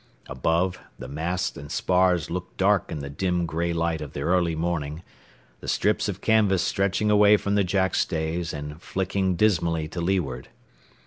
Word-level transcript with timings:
Above, 0.25 0.79
the 0.97 1.07
masts 1.07 1.55
and 1.55 1.71
spars 1.71 2.31
looked 2.31 2.57
dark 2.57 2.91
in 2.91 3.01
the 3.01 3.07
dim, 3.11 3.45
gray 3.45 3.71
light 3.71 4.01
of 4.01 4.13
the 4.13 4.21
early 4.21 4.55
morning, 4.55 5.03
the 5.59 5.67
strips 5.67 6.09
of 6.09 6.21
canvas 6.21 6.63
stretching 6.63 7.11
away 7.11 7.37
from 7.37 7.53
the 7.53 7.63
jackstays 7.63 8.51
and 8.51 8.81
flicking 8.81 9.35
dismally 9.35 9.87
to 9.87 10.01
leeward. 10.01 10.47